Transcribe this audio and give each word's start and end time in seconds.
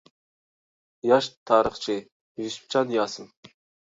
ياش 1.11 1.27
تارىخچى 1.51 1.97
يۈسۈپجان 2.45 2.95
ياسىن. 2.97 3.29